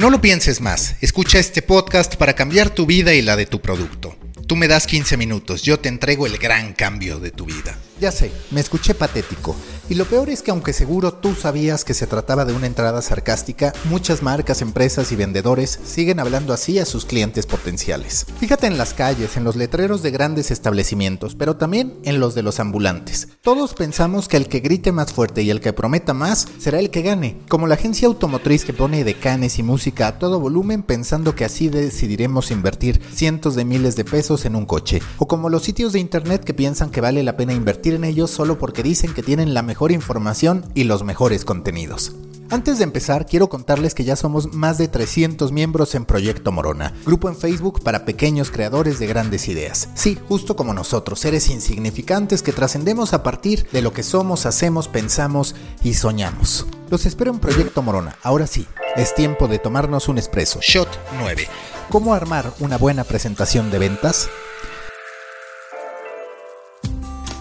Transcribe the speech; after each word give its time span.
No 0.00 0.08
lo 0.08 0.22
pienses 0.22 0.62
más, 0.62 0.96
escucha 1.02 1.38
este 1.38 1.60
podcast 1.60 2.16
para 2.16 2.32
cambiar 2.32 2.70
tu 2.70 2.86
vida 2.86 3.12
y 3.12 3.20
la 3.20 3.36
de 3.36 3.44
tu 3.44 3.60
producto. 3.60 4.16
Tú 4.50 4.56
me 4.56 4.66
das 4.66 4.88
15 4.88 5.16
minutos, 5.16 5.62
yo 5.62 5.78
te 5.78 5.88
entrego 5.88 6.26
el 6.26 6.36
gran 6.36 6.72
cambio 6.72 7.20
de 7.20 7.30
tu 7.30 7.44
vida. 7.44 7.78
Ya 8.00 8.10
sé, 8.10 8.32
me 8.50 8.60
escuché 8.60 8.94
patético. 8.94 9.54
Y 9.88 9.94
lo 9.94 10.06
peor 10.06 10.30
es 10.30 10.42
que 10.42 10.50
aunque 10.50 10.72
seguro 10.72 11.12
tú 11.12 11.34
sabías 11.34 11.84
que 11.84 11.94
se 11.94 12.06
trataba 12.06 12.44
de 12.44 12.52
una 12.52 12.66
entrada 12.66 13.02
sarcástica, 13.02 13.72
muchas 13.84 14.22
marcas, 14.22 14.62
empresas 14.62 15.12
y 15.12 15.16
vendedores 15.16 15.78
siguen 15.84 16.18
hablando 16.18 16.52
así 16.52 16.78
a 16.78 16.86
sus 16.86 17.04
clientes 17.04 17.44
potenciales. 17.44 18.24
Fíjate 18.38 18.68
en 18.68 18.78
las 18.78 18.94
calles, 18.94 19.36
en 19.36 19.44
los 19.44 19.56
letreros 19.56 20.02
de 20.02 20.12
grandes 20.12 20.50
establecimientos, 20.50 21.34
pero 21.34 21.56
también 21.56 21.98
en 22.04 22.20
los 22.20 22.34
de 22.34 22.42
los 22.42 22.58
ambulantes. 22.58 23.28
Todos 23.42 23.74
pensamos 23.74 24.28
que 24.28 24.36
el 24.36 24.48
que 24.48 24.60
grite 24.60 24.92
más 24.92 25.12
fuerte 25.12 25.42
y 25.42 25.50
el 25.50 25.60
que 25.60 25.72
prometa 25.72 26.14
más 26.14 26.46
será 26.58 26.78
el 26.78 26.90
que 26.90 27.02
gane, 27.02 27.36
como 27.48 27.66
la 27.66 27.74
agencia 27.74 28.08
automotriz 28.08 28.64
que 28.64 28.72
pone 28.72 29.04
decanes 29.04 29.58
y 29.58 29.62
música 29.62 30.06
a 30.06 30.18
todo 30.18 30.40
volumen 30.40 30.82
pensando 30.84 31.34
que 31.34 31.44
así 31.44 31.68
decidiremos 31.68 32.50
invertir 32.50 33.00
cientos 33.12 33.56
de 33.56 33.64
miles 33.64 33.96
de 33.96 34.04
pesos 34.04 34.39
en 34.44 34.56
un 34.56 34.66
coche, 34.66 35.02
o 35.18 35.26
como 35.26 35.48
los 35.48 35.62
sitios 35.62 35.92
de 35.92 36.00
internet 36.00 36.44
que 36.44 36.54
piensan 36.54 36.90
que 36.90 37.00
vale 37.00 37.22
la 37.22 37.36
pena 37.36 37.52
invertir 37.52 37.94
en 37.94 38.04
ellos 38.04 38.30
solo 38.30 38.58
porque 38.58 38.82
dicen 38.82 39.14
que 39.14 39.22
tienen 39.22 39.54
la 39.54 39.62
mejor 39.62 39.92
información 39.92 40.64
y 40.74 40.84
los 40.84 41.04
mejores 41.04 41.44
contenidos. 41.44 42.14
Antes 42.52 42.78
de 42.78 42.84
empezar, 42.84 43.26
quiero 43.26 43.48
contarles 43.48 43.94
que 43.94 44.02
ya 44.02 44.16
somos 44.16 44.52
más 44.52 44.76
de 44.76 44.88
300 44.88 45.52
miembros 45.52 45.94
en 45.94 46.04
Proyecto 46.04 46.50
Morona, 46.50 46.92
grupo 47.06 47.28
en 47.28 47.36
Facebook 47.36 47.80
para 47.80 48.04
pequeños 48.04 48.50
creadores 48.50 48.98
de 48.98 49.06
grandes 49.06 49.46
ideas. 49.46 49.88
Sí, 49.94 50.18
justo 50.28 50.56
como 50.56 50.74
nosotros, 50.74 51.20
seres 51.20 51.48
insignificantes 51.48 52.42
que 52.42 52.52
trascendemos 52.52 53.14
a 53.14 53.22
partir 53.22 53.68
de 53.70 53.82
lo 53.82 53.92
que 53.92 54.02
somos, 54.02 54.46
hacemos, 54.46 54.88
pensamos 54.88 55.54
y 55.84 55.94
soñamos. 55.94 56.66
Los 56.90 57.06
espero 57.06 57.30
en 57.30 57.38
Proyecto 57.38 57.82
Morona. 57.82 58.16
Ahora 58.24 58.48
sí, 58.48 58.66
es 58.96 59.14
tiempo 59.14 59.48
de 59.48 59.58
tomarnos 59.58 60.08
un 60.08 60.18
espresso. 60.18 60.60
Shot 60.60 60.88
9. 61.18 61.48
¿Cómo 61.90 62.14
armar 62.14 62.52
una 62.60 62.78
buena 62.78 63.04
presentación 63.04 63.70
de 63.70 63.78
ventas? 63.78 64.28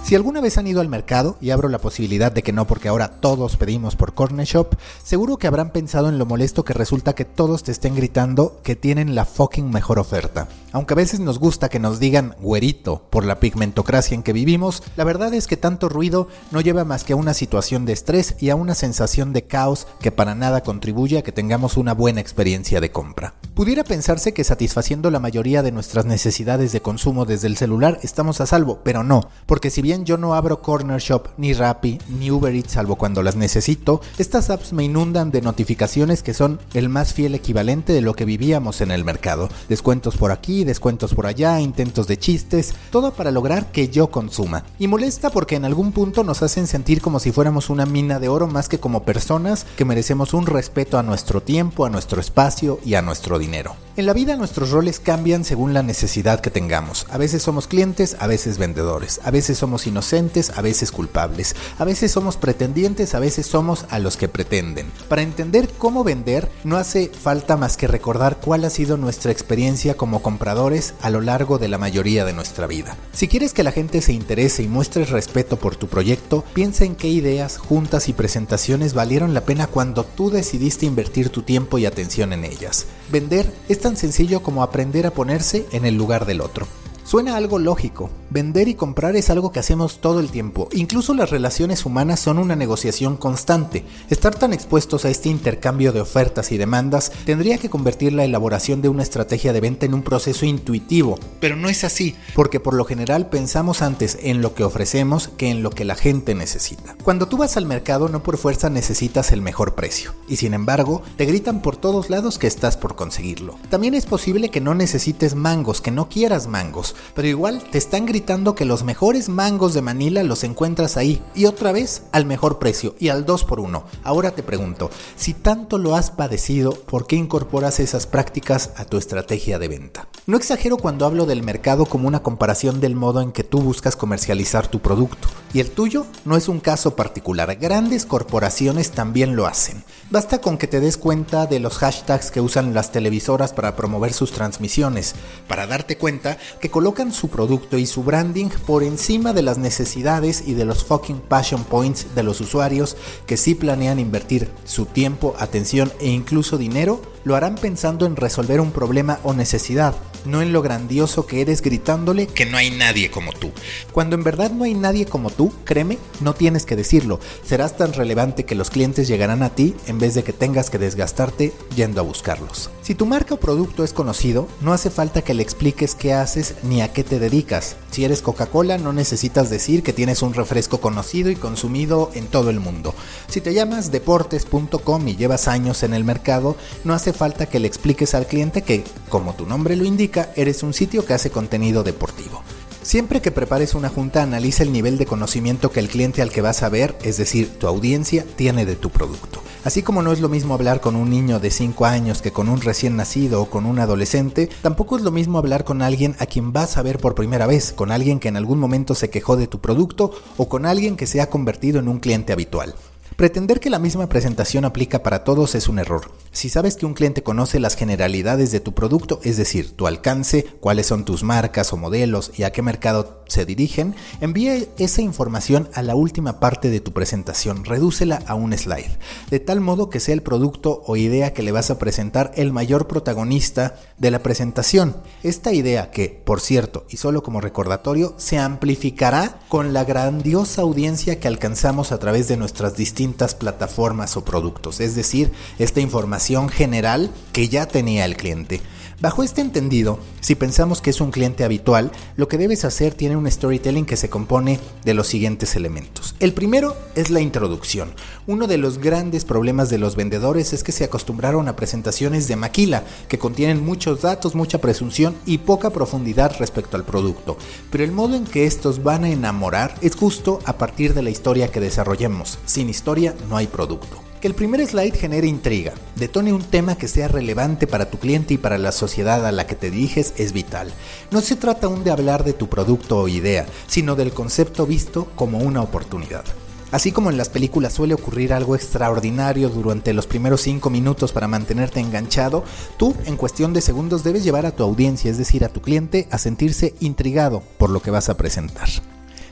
Si 0.10 0.16
alguna 0.16 0.42
vez 0.42 0.58
han 0.58 0.66
ido 0.66 0.82
al 0.82 0.90
mercado, 0.90 1.38
y 1.40 1.52
abro 1.52 1.70
la 1.70 1.78
posibilidad 1.78 2.32
de 2.32 2.42
que 2.42 2.52
no 2.52 2.66
porque 2.66 2.88
ahora 2.88 3.22
todos 3.22 3.58
pedimos 3.58 3.96
por 3.96 4.16
Corner 4.16 4.44
Shop, 4.44 4.74
seguro 5.04 5.38
que 5.38 5.46
habrán 5.46 5.72
pensado 5.72 6.10
en 6.10 6.18
lo 6.18 6.26
molesto 6.26 6.66
que 6.66 6.74
resulta 6.74 7.14
que 7.14 7.26
todos 7.26 7.62
te 7.62 7.72
estén 7.72 7.96
gritando 7.96 8.60
que 8.64 8.76
tienen 8.76 9.14
la 9.14 9.26
fucking 9.26 9.70
mejor 9.70 10.00
oferta. 10.00 10.48
Aunque 10.72 10.96
a 10.96 10.98
veces 10.98 11.20
nos 11.20 11.38
gusta 11.38 11.70
que 11.70 11.78
nos 11.78 12.00
digan 12.00 12.36
güerito 12.42 13.04
por 13.12 13.24
la 13.24 13.40
pigmentocracia 13.40 14.16
en 14.16 14.24
que 14.24 14.34
vivimos, 14.34 14.82
la 14.98 15.04
verdad 15.04 15.32
es 15.36 15.46
que 15.46 15.58
tanto 15.58 15.90
ruido 15.90 16.28
no 16.50 16.60
lleva 16.62 16.86
más 16.86 17.04
que 17.04 17.14
a 17.14 17.16
una 17.16 17.36
situación 17.36 17.86
de 17.86 17.94
estrés 17.94 18.36
y 18.40 18.50
a 18.50 18.56
una 18.56 18.74
sensación 18.74 19.32
de 19.32 19.44
caos 19.44 19.86
que 20.00 20.12
para 20.12 20.34
nada 20.34 20.62
contribuye 20.62 21.20
a 21.20 21.22
que 21.22 21.32
tengamos 21.32 21.78
una 21.78 21.94
buena 21.94 22.20
experiencia 22.20 22.82
de 22.82 22.92
compra. 22.92 23.36
Pudiera 23.54 23.84
pensarse 23.84 24.34
que 24.34 24.44
satisfaciendo 24.44 25.12
la 25.12 25.20
mayoría 25.20 25.62
de 25.62 25.72
nuestras 25.72 26.06
necesidades 26.06 26.72
de 26.72 26.82
consumo 26.82 27.26
desde 27.26 27.48
el 27.48 27.58
celular 27.58 28.00
estamos 28.02 28.42
a 28.42 28.48
salvo, 28.48 28.80
pero 28.84 29.04
no, 29.04 29.30
porque 29.46 29.70
si 29.70 29.84
bien 29.84 29.99
yo 30.06 30.18
no 30.18 30.34
abro 30.34 30.62
Corner 30.62 31.00
Shop, 31.00 31.28
ni 31.38 31.54
Rappi, 31.54 32.00
ni 32.08 32.32
Uber 32.32 32.54
Eats 32.54 32.74
salvo 32.74 32.96
cuando 32.96 33.24
las 33.24 33.36
necesito, 33.36 34.02
estas 34.18 34.50
apps 34.50 34.74
me 34.74 34.84
inundan 34.84 35.32
de 35.32 35.42
notificaciones 35.42 36.24
que 36.24 36.34
son 36.34 36.60
el 36.74 36.90
más 36.90 37.14
fiel 37.14 37.36
equivalente 37.36 37.94
de 37.94 38.02
lo 38.02 38.16
que 38.16 38.26
vivíamos 38.26 38.82
en 38.82 38.92
el 38.92 39.04
mercado. 39.04 39.50
Descuentos 39.68 40.18
por 40.18 40.32
aquí, 40.32 40.64
descuentos 40.64 41.14
por 41.14 41.26
allá, 41.26 41.60
intentos 41.60 42.08
de 42.08 42.18
chistes, 42.18 42.74
todo 42.92 43.14
para 43.14 43.32
lograr 43.32 43.72
que 43.72 43.90
yo 43.90 44.12
consuma. 44.12 44.64
Y 44.78 44.88
molesta 44.88 45.30
porque 45.30 45.56
en 45.56 45.66
algún 45.66 45.92
punto 45.92 46.24
nos 46.24 46.44
hacen 46.44 46.68
sentir 46.68 47.02
como 47.02 47.20
si 47.20 47.32
fuéramos 47.32 47.70
una 47.70 47.86
mina 47.86 48.20
de 48.20 48.30
oro 48.30 48.48
más 48.48 48.70
que 48.70 48.80
como 48.80 49.04
personas 49.04 49.66
que 49.78 49.86
merecemos 49.86 50.34
un 50.34 50.46
respeto 50.46 50.98
a 50.98 51.04
nuestro 51.04 51.42
tiempo, 51.42 51.86
a 51.86 51.90
nuestro 51.90 52.22
espacio 52.22 52.80
y 52.86 52.96
a 52.96 53.02
nuestro 53.02 53.40
dinero. 53.40 53.76
En 53.98 54.06
la 54.06 54.14
vida 54.14 54.38
nuestros 54.38 54.72
roles 54.72 55.00
cambian 55.00 55.44
según 55.44 55.74
la 55.74 55.84
necesidad 55.84 56.40
que 56.40 56.52
tengamos. 56.52 57.06
A 57.10 57.18
veces 57.18 57.44
somos 57.44 57.68
clientes, 57.68 58.16
a 58.20 58.28
veces 58.28 58.58
vendedores, 58.58 59.20
a 59.24 59.32
veces 59.32 59.58
somos 59.58 59.88
inocentes, 59.90 60.52
a 60.56 60.62
veces 60.62 60.92
culpables, 60.92 61.56
a 61.78 61.84
veces 61.84 62.12
somos 62.12 62.38
pretendientes, 62.38 63.14
a 63.14 63.20
veces 63.20 63.46
somos 63.46 63.86
a 63.90 64.00
los 64.00 64.16
que 64.16 64.30
pretenden. 64.30 64.92
Para 65.10 65.22
entender 65.22 65.70
cómo 65.78 66.06
vender 66.06 66.50
no 66.64 66.78
hace 66.78 67.10
falta 67.10 67.58
más 67.58 67.76
que 67.76 67.88
recordar 67.88 68.40
cuál 68.40 68.64
ha 68.64 68.70
sido 68.70 68.96
nuestra 68.96 69.32
experiencia 69.32 69.98
como 69.98 70.22
compradores 70.22 70.94
a 71.02 71.10
lo 71.10 71.20
largo 71.22 71.58
de 71.58 71.68
la 71.68 71.78
mayoría 71.78 72.26
de 72.26 72.34
nuestra 72.34 72.68
vida. 72.68 72.96
Si 73.12 73.28
quieres 73.28 73.54
que 73.54 73.64
la 73.64 73.72
gente 73.72 74.02
se 74.02 74.14
interese 74.14 74.64
y 74.64 74.68
muestre 74.68 75.04
respeto 75.06 75.58
por 75.58 75.76
tu 75.76 75.88
proyecto, 75.88 76.44
piensa 76.54 76.86
en 76.86 76.96
qué 76.96 77.10
ideas, 77.10 77.58
juntas 77.58 78.08
y 78.08 78.14
presentaciones 78.14 78.94
valieron 78.94 79.34
la 79.34 79.42
pena 79.42 79.68
cuando 79.68 80.04
tú 80.04 80.30
decidiste 80.30 80.86
invertir 80.86 81.30
tu 81.30 81.42
tiempo 81.42 81.78
y 81.78 81.86
atención 81.86 82.34
en 82.34 82.46
ellas. 82.46 82.86
Vender 83.12 83.52
es 83.68 83.80
tan 83.80 83.98
sencillo 83.98 84.42
como 84.42 84.64
aprender 84.64 85.06
a 85.06 85.12
ponerse 85.12 85.66
en 85.72 85.86
el 85.86 85.96
lugar 85.96 86.26
del 86.26 86.42
otro. 86.42 86.68
Suena 87.10 87.38
algo 87.38 87.58
lógico. 87.58 88.12
Vender 88.30 88.68
y 88.68 88.76
comprar 88.76 89.16
es 89.16 89.32
algo 89.32 89.52
que 89.52 89.58
hacemos 89.58 90.00
todo 90.00 90.20
el 90.20 90.30
tiempo. 90.30 90.70
Incluso 90.72 91.16
las 91.16 91.32
relaciones 91.32 91.88
humanas 91.88 92.20
son 92.20 92.38
una 92.38 92.56
negociación 92.56 93.18
constante. 93.18 93.84
Estar 94.12 94.36
tan 94.36 94.54
expuestos 94.54 95.06
a 95.06 95.10
este 95.10 95.28
intercambio 95.28 95.92
de 95.92 96.02
ofertas 96.02 96.52
y 96.52 96.58
demandas 96.58 97.12
tendría 97.26 97.58
que 97.58 97.72
convertir 97.72 98.14
la 98.14 98.26
elaboración 98.26 98.84
de 98.84 98.90
una 98.90 99.02
estrategia 99.02 99.54
de 99.54 99.60
venta 99.60 99.88
en 99.88 99.96
un 99.96 100.04
proceso 100.04 100.46
intuitivo. 100.46 101.18
Pero 101.40 101.56
no 101.56 101.68
es 101.68 101.84
así, 101.84 102.16
porque 102.36 102.60
por 102.60 102.76
lo 102.76 102.86
general 102.86 103.26
pensamos 103.26 103.82
antes 103.82 104.20
en 104.22 104.44
lo 104.44 104.54
que 104.54 104.64
ofrecemos 104.64 105.30
que 105.30 105.50
en 105.50 105.64
lo 105.64 105.72
que 105.72 105.86
la 105.86 105.96
gente 105.96 106.36
necesita. 106.36 106.96
Cuando 107.04 107.28
tú 107.28 107.38
vas 107.38 107.58
al 107.58 107.66
mercado 107.66 108.10
no 108.10 108.22
por 108.22 108.38
fuerza 108.38 108.70
necesitas 108.70 109.32
el 109.32 109.42
mejor 109.42 109.74
precio. 109.74 110.14
Y 110.28 110.36
sin 110.36 110.54
embargo, 110.54 111.02
te 111.18 111.26
gritan 111.26 111.64
por 111.64 111.76
todos 111.76 112.12
lados 112.12 112.38
que 112.38 112.46
estás 112.46 112.78
por 112.78 112.96
conseguirlo. 112.96 113.58
También 113.70 113.96
es 113.96 114.06
posible 114.06 114.50
que 114.50 114.62
no 114.62 114.76
necesites 114.76 115.34
mangos, 115.34 115.82
que 115.82 115.90
no 115.90 116.08
quieras 116.08 116.46
mangos 116.46 116.94
pero 117.16 117.28
igual 117.28 117.64
te 117.72 117.78
están 117.78 118.06
gritando 118.06 118.56
que 118.56 118.66
los 118.66 118.84
mejores 118.84 119.30
mangos 119.30 119.74
de 119.74 119.82
Manila 119.82 120.24
los 120.24 120.44
encuentras 120.44 120.98
ahí 120.98 121.22
y 121.36 121.46
otra 121.46 121.72
vez 121.72 122.04
al 122.12 122.26
mejor 122.26 122.60
precio 122.60 122.96
y 123.00 123.10
al 123.10 123.26
2 123.26 123.44
por 123.44 123.60
1 123.60 123.84
Ahora 124.04 124.32
te 124.32 124.44
pregunto, 124.44 124.90
si 125.16 125.34
tanto 125.34 125.78
lo 125.78 125.96
has 125.96 126.12
padecido, 126.12 126.74
¿por 126.74 127.08
qué 127.08 127.16
incorporas 127.16 127.80
esas 127.80 128.08
prácticas 128.08 128.72
a 128.78 128.86
tu 128.86 128.98
estrategia 128.98 129.60
de 129.60 129.68
venta? 129.68 130.08
No 130.26 130.38
exagero 130.38 130.78
cuando 130.78 131.06
hablo 131.06 131.26
del 131.26 131.44
mercado 131.44 131.86
como 131.86 132.08
una 132.08 132.22
comparación 132.22 132.80
del 132.80 132.96
modo 132.96 133.22
en 133.22 133.32
que 133.32 133.44
tú 133.44 133.62
buscas 133.62 133.96
comercializar 133.96 134.68
tu 134.68 134.80
producto. 134.80 135.28
Y 135.54 135.60
el 135.60 135.72
tuyo 135.72 136.06
no 136.26 136.38
es 136.38 136.48
un 136.48 136.60
caso 136.60 136.96
particular, 136.96 137.56
grandes 137.56 138.06
corporaciones 138.06 138.92
también 138.92 139.36
lo 139.36 139.48
hacen. 139.48 139.84
Basta 140.12 140.40
con 140.40 140.58
que 140.58 140.68
te 140.68 140.80
des 140.80 140.98
cuenta 140.98 141.46
de 141.46 141.60
los 141.60 141.78
hashtags 141.78 142.32
que 142.32 142.42
usan 142.42 142.74
las 142.74 142.92
televisoras 142.92 143.54
para 143.54 143.76
promover 143.76 144.14
sus 144.14 144.32
transmisiones, 144.32 145.16
para 145.48 145.68
darte 145.68 145.98
cuenta 145.98 146.38
que 146.60 146.70
colocan 146.90 147.14
su 147.14 147.30
producto 147.30 147.78
y 147.78 147.86
su 147.86 148.04
branding 148.04 148.50
por 148.66 148.82
encima 148.82 149.32
de 149.32 149.44
las 149.44 149.60
necesidades 149.60 150.44
y 150.48 150.56
de 150.56 150.66
los 150.66 150.84
fucking 150.84 151.20
passion 151.20 151.64
points 151.64 152.16
de 152.16 152.24
los 152.24 152.42
usuarios 152.42 152.98
que 153.28 153.38
sí 153.38 153.54
planean 153.54 154.00
invertir 154.00 154.50
su 154.66 154.88
tiempo, 154.88 155.36
atención 155.38 155.94
e 156.00 156.10
incluso 156.10 156.58
dinero 156.58 157.00
lo 157.24 157.36
harán 157.36 157.56
pensando 157.56 158.06
en 158.06 158.16
resolver 158.16 158.62
un 158.62 158.72
problema 158.72 159.20
o 159.24 159.34
necesidad, 159.34 159.96
no 160.26 160.42
en 160.42 160.54
lo 160.54 160.62
grandioso 160.62 161.26
que 161.26 161.42
eres 161.42 161.62
gritándole 161.62 162.28
que 162.28 162.46
no 162.46 162.58
hay 162.58 162.72
nadie 162.72 163.12
como 163.12 163.34
tú. 163.34 163.52
Cuando 163.92 164.16
en 164.16 164.24
verdad 164.24 164.52
no 164.52 164.64
hay 164.64 164.74
nadie 164.74 165.06
como 165.06 165.30
tú, 165.30 165.52
créeme, 165.66 165.98
no 166.22 166.34
tienes 166.34 166.66
que 166.66 166.76
decirlo. 166.76 167.20
Serás 167.46 167.78
tan 167.78 167.94
relevante 167.94 168.46
que 168.46 168.56
los 168.56 168.70
clientes 168.70 169.08
llegarán 169.08 169.44
a 169.44 169.56
ti 169.56 169.76
en 169.88 170.00
vez 170.00 170.14
de 170.16 170.24
que 170.24 170.34
tengas 170.34 170.70
que 170.70 170.78
desgastarte 170.78 171.54
yendo 171.76 172.02
a 172.02 172.04
buscarlos. 172.04 172.70
Si 172.82 172.96
tu 172.96 173.06
marca 173.06 173.36
o 173.36 173.40
producto 173.40 173.84
es 173.84 173.94
conocido, 173.94 174.48
no 174.62 174.74
hace 174.74 174.90
falta 174.90 175.22
que 175.22 175.34
le 175.34 175.44
expliques 175.44 175.96
qué 175.96 176.14
haces 176.14 176.56
ni 176.64 176.82
a 176.82 176.92
qué 176.92 177.04
te 177.04 177.20
dedicas. 177.20 177.76
Si 177.92 178.04
eres 178.04 178.22
Coca-Cola, 178.22 178.78
no 178.78 178.94
necesitas 178.94 179.50
decir 179.50 179.84
que 179.84 179.94
tienes 179.94 180.22
un 180.22 180.34
refresco 180.34 180.80
conocido 180.80 181.30
y 181.30 181.36
consumido 181.36 182.12
en 182.14 182.28
todo 182.28 182.50
el 182.50 182.60
mundo. 182.60 182.94
Si 183.28 183.42
te 183.42 183.54
llamas 183.54 183.92
deportes.com 183.92 185.08
y 185.08 185.16
llevas 185.16 185.48
años 185.48 185.84
en 185.84 185.94
el 185.94 186.04
mercado, 186.04 186.56
no 186.84 186.94
hace 186.94 187.09
falta 187.14 187.48
que 187.48 187.60
le 187.60 187.68
expliques 187.68 188.14
al 188.16 188.28
cliente 188.28 188.62
que, 188.62 188.84
como 189.10 189.34
tu 189.34 189.46
nombre 189.46 189.76
lo 189.76 189.86
indica, 189.86 190.30
eres 190.36 190.64
un 190.64 190.74
sitio 190.74 191.06
que 191.06 191.14
hace 191.14 191.30
contenido 191.30 191.84
deportivo. 191.84 192.44
Siempre 192.82 193.22
que 193.22 193.32
prepares 193.32 193.76
una 193.76 193.90
junta, 193.90 194.24
analiza 194.24 194.64
el 194.64 194.72
nivel 194.72 194.98
de 194.98 195.06
conocimiento 195.06 195.72
que 195.72 195.80
el 195.80 195.90
cliente 195.90 196.22
al 196.22 196.32
que 196.32 196.42
vas 196.42 196.64
a 196.64 196.70
ver, 196.70 196.98
es 197.04 197.18
decir, 197.18 197.50
tu 197.60 197.68
audiencia, 197.68 198.26
tiene 198.36 198.66
de 198.66 198.76
tu 198.76 198.90
producto. 198.90 199.44
Así 199.66 199.84
como 199.84 200.02
no 200.02 200.14
es 200.14 200.22
lo 200.22 200.30
mismo 200.30 200.54
hablar 200.54 200.80
con 200.80 200.96
un 200.96 201.10
niño 201.10 201.40
de 201.40 201.52
5 201.52 201.86
años 201.86 202.22
que 202.22 202.32
con 202.32 202.48
un 202.48 202.62
recién 202.62 202.96
nacido 202.96 203.42
o 203.42 203.50
con 203.50 203.66
un 203.66 203.80
adolescente, 203.80 204.50
tampoco 204.62 204.96
es 204.96 205.04
lo 205.04 205.12
mismo 205.12 205.38
hablar 205.38 205.66
con 205.66 205.82
alguien 205.82 206.16
a 206.20 206.26
quien 206.26 206.54
vas 206.54 206.78
a 206.78 206.82
ver 206.82 206.98
por 206.98 207.14
primera 207.14 207.46
vez, 207.46 207.74
con 207.74 207.92
alguien 207.92 208.20
que 208.20 208.30
en 208.30 208.38
algún 208.38 208.60
momento 208.60 208.96
se 208.96 209.10
quejó 209.10 209.36
de 209.36 209.48
tu 209.48 209.60
producto 209.60 210.12
o 210.38 210.48
con 210.48 210.66
alguien 210.66 210.96
que 210.96 211.08
se 211.08 211.20
ha 211.20 211.30
convertido 211.30 211.80
en 211.80 211.90
un 211.90 212.00
cliente 212.00 212.32
habitual. 212.32 212.74
Pretender 213.20 213.60
que 213.60 213.70
la 213.70 213.80
misma 213.80 214.08
presentación 214.08 214.64
aplica 214.64 215.04
para 215.04 215.26
todos 215.26 215.54
es 215.54 215.68
un 215.68 215.78
error. 215.78 216.10
Si 216.32 216.48
sabes 216.48 216.78
que 216.78 216.86
un 216.86 216.94
cliente 216.94 217.22
conoce 217.22 217.60
las 217.60 217.76
generalidades 217.76 218.54
de 218.54 218.62
tu 218.62 218.74
producto, 218.74 219.20
es 219.24 219.36
decir, 219.36 219.76
tu 219.76 219.88
alcance, 219.88 220.46
cuáles 220.62 220.86
son 220.86 221.04
tus 221.04 221.22
marcas 221.22 221.74
o 221.74 221.76
modelos 221.76 222.32
y 222.38 222.44
a 222.44 222.54
qué 222.54 222.62
mercado 222.62 223.26
se 223.28 223.46
dirigen, 223.46 223.94
envíe 224.22 224.70
esa 224.78 225.02
información 225.02 225.68
a 225.74 225.82
la 225.82 225.96
última 225.96 226.40
parte 226.40 226.70
de 226.70 226.80
tu 226.80 226.94
presentación, 226.94 227.66
redúcela 227.66 228.24
a 228.26 228.36
un 228.36 228.58
slide, 228.58 228.98
de 229.30 229.40
tal 229.42 229.60
modo 229.60 229.90
que 229.90 230.00
sea 230.00 230.14
el 230.14 230.24
producto 230.24 230.82
o 230.86 230.96
idea 230.96 231.34
que 231.34 231.44
le 231.44 231.52
vas 231.52 231.70
a 231.72 231.78
presentar 231.78 232.32
el 232.36 232.54
mayor 232.54 232.88
protagonista 232.88 233.76
de 233.98 234.12
la 234.12 234.24
presentación. 234.24 234.96
Esta 235.24 235.52
idea 235.52 235.92
que, 235.92 236.08
por 236.08 236.40
cierto, 236.40 236.86
y 236.90 236.96
solo 236.96 237.22
como 237.22 237.42
recordatorio, 237.42 238.14
se 238.16 238.38
amplificará 238.38 239.42
con 239.50 239.74
la 239.74 239.84
grandiosa 239.84 240.62
audiencia 240.62 241.20
que 241.20 241.28
alcanzamos 241.28 241.92
a 241.92 242.00
través 242.00 242.30
de 242.30 242.38
nuestras 242.38 242.78
distintas 242.78 243.09
plataformas 243.36 244.18
o 244.18 244.24
productos, 244.24 244.80
es 244.80 244.96
decir, 244.96 245.32
esta 245.58 245.80
información 245.82 246.50
general 246.50 247.12
que 247.34 247.50
ya 247.50 247.68
tenía 247.68 248.06
el 248.06 248.18
cliente. 248.18 248.62
Bajo 249.02 249.24
este 249.24 249.40
entendido, 249.40 249.98
si 250.20 250.36
pensamos 250.36 250.82
que 250.82 250.90
es 250.90 251.00
un 251.00 251.12
cliente 251.12 251.46
habitual, 251.46 251.90
lo 252.18 252.28
que 252.28 252.38
debes 252.38 252.66
hacer 252.66 252.94
tiene 252.94 253.16
un 253.16 253.32
storytelling 253.32 253.86
que 253.86 253.96
se 253.96 254.10
compone 254.10 254.60
de 254.84 254.94
los 254.94 255.08
siguientes 255.08 255.56
elementos. 255.56 256.16
El 256.20 256.34
primero 256.34 256.76
es 256.96 257.10
la 257.10 257.22
introducción. 257.22 257.94
Uno 258.28 258.46
de 258.46 258.58
los 258.58 258.80
grandes 258.80 259.24
problemas 259.24 259.70
de 259.70 259.78
los 259.78 259.96
vendedores 259.96 260.52
es 260.52 260.66
que 260.66 260.74
se 260.74 260.84
acostumbraron 260.84 261.48
a 261.48 261.56
presentaciones 261.56 262.28
de 262.28 262.36
maquila, 262.36 262.84
que 263.08 263.20
contienen 263.20 263.64
muchos 263.64 264.02
datos, 264.02 264.36
mucha 264.36 264.58
presunción 264.58 265.16
y 265.26 265.38
poca 265.38 265.70
profundidad 265.70 266.36
respecto 266.38 266.76
al 266.76 266.84
producto. 266.84 267.38
Pero 267.72 267.86
el 267.86 267.94
modo 267.94 268.18
en 268.18 268.26
que 268.26 268.48
estos 268.48 268.84
van 268.84 269.06
a 269.06 269.10
enamorar 269.12 269.76
es 269.80 269.96
justo 269.96 270.42
a 270.44 270.58
partir 270.58 270.94
de 270.94 271.04
la 271.04 271.10
historia 271.10 271.52
que 271.52 271.62
desarrollemos. 271.62 272.38
Sin 272.46 272.68
historia 272.68 273.16
no 273.30 273.38
hay 273.38 273.48
producto. 273.48 274.09
Que 274.22 274.28
el 274.28 274.36
primer 274.36 274.66
slide 274.68 274.98
genere 274.98 275.28
intriga, 275.28 275.74
detone 275.96 276.34
un 276.34 276.44
tema 276.44 276.78
que 276.78 276.90
sea 276.90 277.08
relevante 277.08 277.68
para 277.68 277.90
tu 277.90 278.00
cliente 278.00 278.34
y 278.34 278.38
para 278.38 278.58
la 278.58 278.74
sociedad 278.74 279.26
a 279.26 279.32
la 279.32 279.48
que 279.48 279.56
te 279.56 279.72
diriges 279.72 280.14
es 280.18 280.34
vital. 280.34 280.74
No 281.10 281.22
se 281.22 281.38
trata 281.38 281.68
aún 281.68 281.86
de 281.86 281.92
hablar 281.92 282.26
de 282.26 282.34
tu 282.34 282.50
producto 282.50 282.98
o 282.98 283.08
idea, 283.08 283.46
sino 283.68 283.96
del 283.96 284.12
concepto 284.12 284.66
visto 284.66 285.08
como 285.16 285.38
una 285.40 285.62
oportunidad. 285.62 286.26
Así 286.72 286.92
como 286.92 287.10
en 287.10 287.18
las 287.18 287.30
películas 287.30 287.74
suele 287.74 287.94
ocurrir 287.94 288.34
algo 288.34 288.56
extraordinario 288.56 289.48
durante 289.48 289.94
los 289.94 290.06
primeros 290.06 290.42
5 290.42 290.70
minutos 290.70 291.14
para 291.14 291.30
mantenerte 291.30 291.80
enganchado, 291.80 292.44
tú 292.78 292.96
en 293.06 293.16
cuestión 293.16 293.54
de 293.54 293.62
segundos 293.62 294.04
debes 294.04 294.26
llevar 294.26 294.46
a 294.46 294.52
tu 294.52 294.64
audiencia, 294.64 295.10
es 295.10 295.18
decir, 295.18 295.46
a 295.46 295.50
tu 295.50 295.62
cliente, 295.62 296.10
a 296.12 296.18
sentirse 296.18 296.76
intrigado 296.82 297.42
por 297.58 297.70
lo 297.70 297.82
que 297.82 297.90
vas 297.90 298.10
a 298.10 298.18
presentar. 298.18 298.68